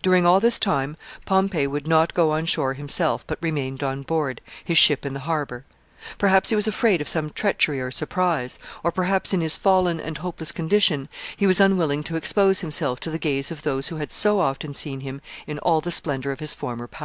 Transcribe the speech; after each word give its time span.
During 0.00 0.24
all 0.24 0.38
this 0.38 0.60
time 0.60 0.96
Pompey 1.24 1.66
would 1.66 1.88
not 1.88 2.14
go 2.14 2.30
on 2.30 2.46
shore 2.46 2.74
himself, 2.74 3.26
but 3.26 3.36
remained 3.42 3.82
on 3.82 4.02
board, 4.02 4.40
his 4.64 4.78
ship 4.78 5.04
in 5.04 5.12
the 5.12 5.18
harbor. 5.26 5.64
Perhaps 6.18 6.50
he 6.50 6.54
was 6.54 6.68
afraid 6.68 7.00
of 7.00 7.08
some 7.08 7.30
treachery 7.30 7.80
or 7.80 7.90
surprise, 7.90 8.60
or 8.84 8.92
perhaps, 8.92 9.32
in 9.34 9.40
his 9.40 9.56
fallen 9.56 9.98
and 9.98 10.18
hopeless 10.18 10.52
condition, 10.52 11.08
he 11.36 11.48
was 11.48 11.58
unwilling 11.58 12.04
to 12.04 12.14
expose 12.14 12.60
himself 12.60 13.00
to 13.00 13.10
the 13.10 13.18
gaze 13.18 13.50
of 13.50 13.62
those 13.62 13.88
who 13.88 13.96
had 13.96 14.12
so 14.12 14.38
often 14.38 14.72
seen 14.72 15.00
him 15.00 15.20
in 15.48 15.58
all 15.58 15.80
the 15.80 15.90
splendor 15.90 16.30
of 16.30 16.38
his 16.38 16.54
former 16.54 16.86
power. 16.86 17.04